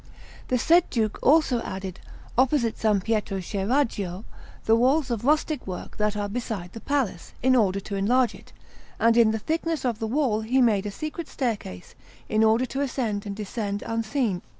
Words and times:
The 0.47 0.57
said 0.57 0.89
Duke 0.89 1.19
also 1.21 1.61
added, 1.61 1.99
opposite 2.35 2.83
S. 2.83 3.01
Pietro 3.03 3.39
Scheraggio, 3.39 4.25
the 4.65 4.75
walls 4.75 5.11
of 5.11 5.23
rustic 5.25 5.67
work 5.67 5.97
that 5.97 6.17
are 6.17 6.27
beside 6.27 6.73
the 6.73 6.79
palace, 6.79 7.33
in 7.43 7.55
order 7.55 7.79
to 7.81 7.95
enlarge 7.95 8.33
it; 8.33 8.51
and 8.99 9.15
in 9.15 9.29
the 9.29 9.37
thickness 9.37 9.85
of 9.85 9.99
the 9.99 10.07
wall 10.07 10.41
he 10.41 10.59
made 10.59 10.87
a 10.87 10.91
secret 10.91 11.27
staircase, 11.27 11.93
in 12.27 12.43
order 12.43 12.65
to 12.65 12.81
ascend 12.81 13.27
and 13.27 13.35
descend 13.35 13.83
unseen. 13.85 14.41